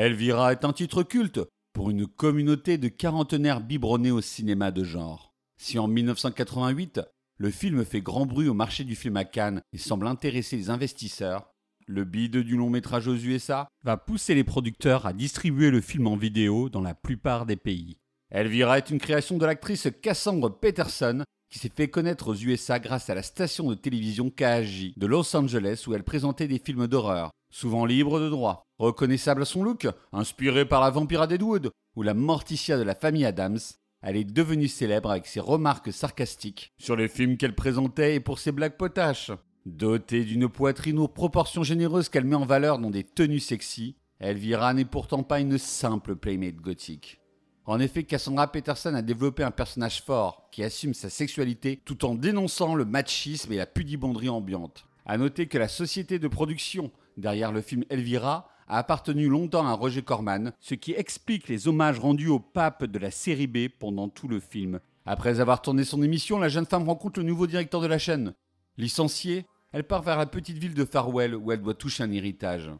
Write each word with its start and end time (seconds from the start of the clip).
Elvira 0.00 0.52
est 0.52 0.64
un 0.64 0.72
titre 0.72 1.02
culte 1.02 1.40
pour 1.72 1.90
une 1.90 2.06
communauté 2.06 2.78
de 2.78 2.86
quarantenaires 2.86 3.60
biberonnés 3.60 4.12
au 4.12 4.20
cinéma 4.20 4.70
de 4.70 4.84
genre. 4.84 5.34
Si 5.60 5.76
en 5.76 5.88
1988, 5.88 7.00
le 7.36 7.50
film 7.50 7.84
fait 7.84 8.00
grand 8.00 8.24
bruit 8.24 8.48
au 8.48 8.54
marché 8.54 8.84
du 8.84 8.94
film 8.94 9.16
à 9.16 9.24
Cannes 9.24 9.60
et 9.72 9.78
semble 9.78 10.06
intéresser 10.06 10.56
les 10.56 10.70
investisseurs, 10.70 11.50
le 11.88 12.04
bide 12.04 12.36
du 12.36 12.56
long 12.56 12.70
métrage 12.70 13.08
aux 13.08 13.16
USA 13.16 13.66
va 13.82 13.96
pousser 13.96 14.36
les 14.36 14.44
producteurs 14.44 15.04
à 15.04 15.12
distribuer 15.12 15.72
le 15.72 15.80
film 15.80 16.06
en 16.06 16.16
vidéo 16.16 16.68
dans 16.68 16.80
la 16.80 16.94
plupart 16.94 17.44
des 17.44 17.56
pays. 17.56 17.98
Elvira 18.30 18.78
est 18.78 18.90
une 18.90 19.00
création 19.00 19.36
de 19.36 19.46
l'actrice 19.46 19.88
Cassandra 20.00 20.60
Peterson 20.60 21.24
qui 21.50 21.58
s'est 21.58 21.72
fait 21.74 21.88
connaître 21.88 22.28
aux 22.28 22.36
USA 22.36 22.78
grâce 22.78 23.10
à 23.10 23.16
la 23.16 23.24
station 23.24 23.68
de 23.68 23.74
télévision 23.74 24.30
KHJ 24.30 24.92
de 24.96 25.06
Los 25.08 25.34
Angeles 25.34 25.86
où 25.88 25.94
elle 25.94 26.04
présentait 26.04 26.46
des 26.46 26.60
films 26.60 26.86
d'horreur, 26.86 27.32
souvent 27.50 27.84
libres 27.84 28.20
de 28.20 28.28
droit. 28.28 28.62
Reconnaissable 28.78 29.42
à 29.42 29.44
son 29.44 29.62
look, 29.62 29.88
inspiré 30.12 30.64
par 30.64 30.80
la 30.80 30.90
vampire 30.90 31.26
Deadwood 31.26 31.70
ou 31.96 32.02
la 32.02 32.14
Morticia 32.14 32.78
de 32.78 32.82
la 32.82 32.94
famille 32.94 33.24
Adams, 33.24 33.58
elle 34.02 34.16
est 34.16 34.24
devenue 34.24 34.68
célèbre 34.68 35.10
avec 35.10 35.26
ses 35.26 35.40
remarques 35.40 35.92
sarcastiques 35.92 36.72
sur 36.78 36.94
les 36.94 37.08
films 37.08 37.36
qu'elle 37.36 37.54
présentait 37.54 38.14
et 38.14 38.20
pour 38.20 38.38
ses 38.38 38.52
blagues 38.52 38.76
potaches. 38.76 39.32
Dotée 39.66 40.24
d'une 40.24 40.48
poitrine 40.48 40.98
aux 40.98 41.08
proportions 41.08 41.64
généreuses 41.64 42.08
qu'elle 42.08 42.24
met 42.24 42.36
en 42.36 42.46
valeur 42.46 42.78
dans 42.78 42.90
des 42.90 43.04
tenues 43.04 43.40
sexy, 43.40 43.96
Elvira 44.20 44.72
n'est 44.72 44.84
pourtant 44.84 45.22
pas 45.22 45.40
une 45.40 45.58
simple 45.58 46.16
playmate 46.16 46.56
gothique. 46.56 47.20
En 47.66 47.80
effet, 47.80 48.04
Cassandra 48.04 48.50
Peterson 48.50 48.94
a 48.94 49.02
développé 49.02 49.42
un 49.42 49.50
personnage 49.50 50.00
fort 50.02 50.48
qui 50.50 50.64
assume 50.64 50.94
sa 50.94 51.10
sexualité 51.10 51.82
tout 51.84 52.04
en 52.06 52.14
dénonçant 52.14 52.74
le 52.74 52.86
machisme 52.86 53.52
et 53.52 53.58
la 53.58 53.66
pudibonderie 53.66 54.30
ambiante. 54.30 54.86
A 55.04 55.18
noter 55.18 55.48
que 55.48 55.58
la 55.58 55.68
société 55.68 56.18
de 56.18 56.28
production 56.28 56.90
derrière 57.18 57.52
le 57.52 57.60
film 57.60 57.84
Elvira 57.90 58.48
a 58.68 58.78
appartenu 58.78 59.28
longtemps 59.28 59.66
à 59.66 59.72
Roger 59.72 60.02
Corman, 60.02 60.52
ce 60.60 60.74
qui 60.74 60.92
explique 60.92 61.48
les 61.48 61.68
hommages 61.68 61.98
rendus 61.98 62.28
au 62.28 62.38
pape 62.38 62.84
de 62.84 62.98
la 62.98 63.10
série 63.10 63.46
B 63.46 63.68
pendant 63.68 64.08
tout 64.08 64.28
le 64.28 64.40
film. 64.40 64.80
Après 65.04 65.40
avoir 65.40 65.62
tourné 65.62 65.84
son 65.84 66.02
émission, 66.02 66.38
la 66.38 66.48
jeune 66.48 66.66
femme 66.66 66.88
rencontre 66.88 67.20
le 67.20 67.26
nouveau 67.26 67.46
directeur 67.46 67.80
de 67.80 67.86
la 67.86 67.98
chaîne. 67.98 68.34
Licenciée, 68.76 69.46
elle 69.72 69.84
part 69.84 70.02
vers 70.02 70.18
la 70.18 70.26
petite 70.26 70.58
ville 70.58 70.74
de 70.74 70.84
Farwell 70.84 71.34
où 71.34 71.50
elle 71.50 71.62
doit 71.62 71.74
toucher 71.74 72.02
un 72.04 72.12
héritage. 72.12 72.70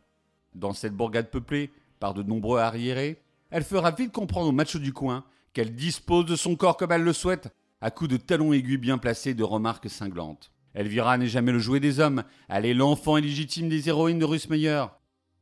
Dans 0.55 0.73
cette 0.73 0.95
bourgade 0.95 1.31
peuplée 1.31 1.71
par 2.01 2.15
de 2.15 2.23
nombreux 2.23 2.61
arriérés, 2.61 3.23
elle 3.51 3.65
fera 3.65 3.91
vite 3.91 4.13
comprendre 4.13 4.49
au 4.49 4.53
macho 4.53 4.79
du 4.79 4.93
coin 4.93 5.25
qu'elle 5.53 5.75
dispose 5.75 6.27
de 6.27 6.37
son 6.37 6.55
corps 6.55 6.77
comme 6.77 6.93
elle 6.93 7.03
le 7.03 7.13
souhaite, 7.13 7.49
à 7.81 7.91
coups 7.91 8.11
de 8.11 8.17
talons 8.17 8.53
aigus 8.53 8.79
bien 8.79 8.99
placés 8.99 9.35
de 9.35 9.43
remarques 9.43 9.89
cinglantes. 9.89 10.51
Elvira 10.75 11.19
n'est 11.19 11.27
jamais 11.27 11.53
le 11.53 11.59
jouet 11.59 11.81
des 11.81 12.01
hommes, 12.01 12.25
elle 12.49 12.67
est 12.67 12.75
l'enfant 12.75 13.17
illégitime 13.17 13.69
des 13.69 13.89
héroïnes 13.89 14.19
de 14.19 14.25
Russmeyer. 14.25 14.85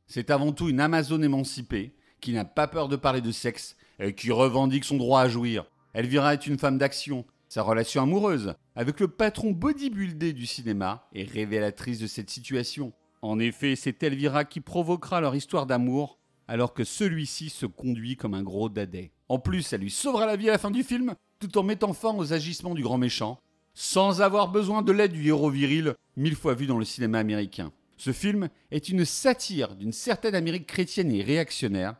C'est 0.07 0.29
avant 0.29 0.51
tout 0.51 0.69
une 0.69 0.79
Amazone 0.79 1.23
émancipée, 1.23 1.95
qui 2.21 2.33
n'a 2.33 2.45
pas 2.45 2.67
peur 2.67 2.87
de 2.87 2.95
parler 2.95 3.21
de 3.21 3.31
sexe 3.31 3.75
et 3.99 4.13
qui 4.13 4.31
revendique 4.31 4.85
son 4.85 4.97
droit 4.97 5.21
à 5.21 5.29
jouir. 5.29 5.65
Elvira 5.93 6.33
est 6.33 6.47
une 6.47 6.57
femme 6.57 6.77
d'action, 6.77 7.25
sa 7.49 7.61
relation 7.61 8.01
amoureuse 8.01 8.55
avec 8.75 8.99
le 8.99 9.07
patron 9.07 9.51
bodybuildé 9.51 10.33
du 10.33 10.45
cinéma 10.45 11.07
est 11.13 11.29
révélatrice 11.29 11.99
de 11.99 12.07
cette 12.07 12.29
situation. 12.29 12.93
En 13.21 13.39
effet, 13.39 13.75
c'est 13.75 14.03
Elvira 14.03 14.45
qui 14.45 14.59
provoquera 14.59 15.21
leur 15.21 15.35
histoire 15.35 15.65
d'amour 15.65 16.19
alors 16.47 16.73
que 16.73 16.83
celui-ci 16.83 17.49
se 17.49 17.65
conduit 17.65 18.15
comme 18.15 18.33
un 18.33 18.43
gros 18.43 18.69
dadais. 18.69 19.11
En 19.29 19.39
plus, 19.39 19.73
elle 19.73 19.81
lui 19.81 19.91
sauvera 19.91 20.25
la 20.25 20.35
vie 20.35 20.49
à 20.49 20.53
la 20.53 20.57
fin 20.57 20.71
du 20.71 20.83
film 20.83 21.15
tout 21.39 21.57
en 21.57 21.63
mettant 21.63 21.93
fin 21.93 22.13
aux 22.15 22.33
agissements 22.33 22.73
du 22.73 22.83
grand 22.83 22.97
méchant, 22.97 23.39
sans 23.79 24.21
avoir 24.21 24.49
besoin 24.49 24.81
de 24.81 24.91
l'aide 24.91 25.13
du 25.13 25.27
héros 25.27 25.51
viril 25.51 25.93
mille 26.15 26.35
fois 26.35 26.55
vu 26.55 26.65
dans 26.65 26.79
le 26.79 26.85
cinéma 26.85 27.19
américain. 27.19 27.71
Ce 27.97 28.11
film 28.11 28.49
est 28.71 28.89
une 28.89 29.05
satire 29.05 29.75
d'une 29.75 29.93
certaine 29.93 30.35
Amérique 30.35 30.67
chrétienne 30.67 31.11
et 31.11 31.21
réactionnaire 31.21 31.95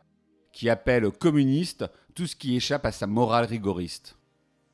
qui 0.52 0.68
appelle 0.68 1.10
communiste 1.10 1.84
tout 2.14 2.26
ce 2.26 2.34
qui 2.34 2.56
échappe 2.56 2.84
à 2.84 2.92
sa 2.92 3.06
morale 3.06 3.44
rigoriste 3.44 4.18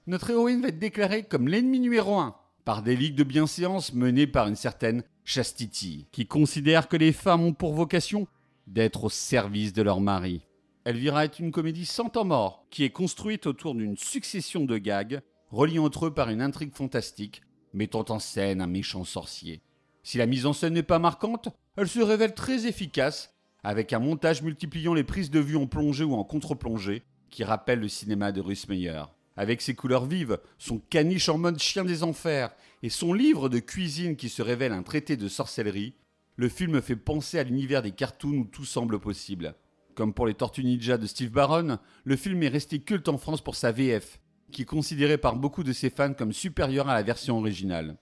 notre 0.06 0.30
héroïne 0.30 0.60
va 0.60 0.68
être 0.68 0.78
déclarée 0.78 1.22
comme 1.22 1.48
l'ennemi 1.48 1.80
numéro 1.80 2.18
un 2.18 2.34
par 2.64 2.82
des 2.82 2.96
ligues 2.96 3.14
de 3.14 3.24
bienséance 3.24 3.92
menées 3.92 4.26
par 4.26 4.48
une 4.48 4.56
certaine 4.56 5.02
Chastity, 5.24 6.06
qui 6.12 6.26
considère 6.26 6.88
que 6.88 6.96
les 6.96 7.12
femmes 7.12 7.42
ont 7.42 7.52
pour 7.52 7.74
vocation 7.74 8.26
d'être 8.66 9.04
au 9.04 9.10
service 9.10 9.72
de 9.72 9.82
leur 9.82 10.00
mari. 10.00 10.42
Elvira 10.84 11.24
est 11.24 11.38
une 11.38 11.52
comédie 11.52 11.86
sans 11.86 12.10
temps 12.10 12.24
mort, 12.24 12.66
qui 12.70 12.84
est 12.84 12.90
construite 12.90 13.46
autour 13.46 13.74
d'une 13.74 13.96
succession 13.96 14.64
de 14.64 14.76
gags, 14.76 15.22
reliant 15.54 15.84
entre 15.84 16.06
eux 16.06 16.14
par 16.14 16.28
une 16.28 16.42
intrigue 16.42 16.74
fantastique, 16.74 17.42
mettant 17.72 18.04
en 18.08 18.18
scène 18.18 18.60
un 18.60 18.66
méchant 18.66 19.04
sorcier. 19.04 19.62
Si 20.02 20.18
la 20.18 20.26
mise 20.26 20.46
en 20.46 20.52
scène 20.52 20.74
n'est 20.74 20.82
pas 20.82 20.98
marquante, 20.98 21.48
elle 21.76 21.88
se 21.88 22.00
révèle 22.00 22.34
très 22.34 22.66
efficace, 22.66 23.34
avec 23.62 23.92
un 23.92 23.98
montage 23.98 24.42
multipliant 24.42 24.92
les 24.92 25.04
prises 25.04 25.30
de 25.30 25.40
vue 25.40 25.56
en 25.56 25.66
plongée 25.66 26.04
ou 26.04 26.14
en 26.14 26.24
contre-plongée, 26.24 27.02
qui 27.30 27.44
rappelle 27.44 27.80
le 27.80 27.88
cinéma 27.88 28.32
de 28.32 28.42
Meyer. 28.68 29.04
Avec 29.36 29.62
ses 29.62 29.74
couleurs 29.74 30.06
vives, 30.06 30.38
son 30.58 30.78
caniche 30.78 31.28
en 31.28 31.38
mode 31.38 31.58
chien 31.58 31.84
des 31.84 32.02
enfers 32.02 32.54
et 32.82 32.90
son 32.90 33.12
livre 33.12 33.48
de 33.48 33.58
cuisine 33.58 34.16
qui 34.16 34.28
se 34.28 34.42
révèle 34.42 34.72
un 34.72 34.82
traité 34.82 35.16
de 35.16 35.28
sorcellerie, 35.28 35.94
le 36.36 36.48
film 36.48 36.80
fait 36.82 36.96
penser 36.96 37.38
à 37.38 37.44
l'univers 37.44 37.82
des 37.82 37.92
cartoons 37.92 38.38
où 38.38 38.44
tout 38.44 38.64
semble 38.64 39.00
possible. 39.00 39.54
Comme 39.94 40.12
pour 40.12 40.26
les 40.26 40.34
Tortues 40.34 40.64
Ninja 40.64 40.98
de 40.98 41.06
Steve 41.06 41.30
Barron, 41.30 41.78
le 42.04 42.16
film 42.16 42.42
est 42.42 42.48
resté 42.48 42.80
culte 42.80 43.08
en 43.08 43.18
France 43.18 43.42
pour 43.42 43.54
sa 43.54 43.72
VF, 43.72 44.20
qui 44.54 44.62
est 44.62 44.66
considérée 44.66 45.18
par 45.18 45.36
beaucoup 45.36 45.64
de 45.64 45.72
ses 45.72 45.90
fans 45.90 46.14
comme 46.14 46.32
supérieure 46.32 46.88
à 46.88 46.94
la 46.94 47.02
version 47.02 47.36
originale. 47.36 47.96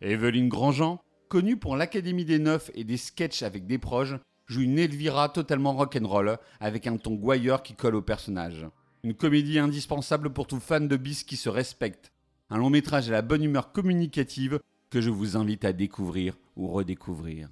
Evelyne 0.00 0.48
Grandjean, 0.48 1.00
connue 1.28 1.58
pour 1.58 1.76
l'Académie 1.76 2.24
des 2.24 2.38
Neufs 2.38 2.70
et 2.74 2.82
des 2.82 2.96
sketchs 2.96 3.42
avec 3.42 3.66
des 3.66 3.78
proches, 3.78 4.14
joue 4.46 4.62
une 4.62 4.78
Elvira 4.78 5.28
totalement 5.28 5.74
rock'n'roll 5.74 6.38
avec 6.60 6.86
un 6.86 6.96
ton 6.96 7.14
gouailleur 7.14 7.62
qui 7.62 7.74
colle 7.74 7.94
au 7.94 8.02
personnage. 8.02 8.66
Une 9.04 9.14
comédie 9.14 9.58
indispensable 9.58 10.30
pour 10.30 10.46
tout 10.46 10.60
fan 10.60 10.88
de 10.88 10.96
bis 10.96 11.24
qui 11.24 11.36
se 11.36 11.50
respecte. 11.50 12.10
Un 12.48 12.56
long 12.56 12.70
métrage 12.70 13.10
à 13.10 13.12
la 13.12 13.22
bonne 13.22 13.44
humeur 13.44 13.72
communicative 13.72 14.58
que 14.88 15.02
je 15.02 15.10
vous 15.10 15.36
invite 15.36 15.66
à 15.66 15.74
découvrir 15.74 16.38
ou 16.56 16.68
redécouvrir. 16.68 17.50